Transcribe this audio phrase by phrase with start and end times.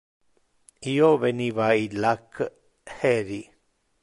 [0.93, 2.43] Io veniva illac
[2.97, 3.41] heri.